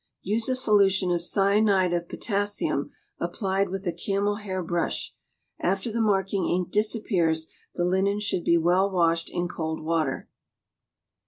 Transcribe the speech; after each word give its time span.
Use 0.23 0.49
a 0.49 0.55
solution 0.55 1.11
of 1.11 1.21
cyanide 1.21 1.93
of 1.93 2.09
potassium 2.09 2.89
applied 3.19 3.69
with 3.69 3.85
a 3.85 3.93
camel 3.93 4.37
hair 4.37 4.63
brush. 4.63 5.13
After 5.59 5.91
the 5.91 6.01
marking 6.01 6.47
ink 6.47 6.71
disappears, 6.71 7.45
the 7.75 7.85
linen 7.85 8.19
should 8.19 8.43
be 8.43 8.57
well 8.57 8.89
washed 8.89 9.29
in 9.29 9.47
cold 9.47 9.83
water. 9.83 10.27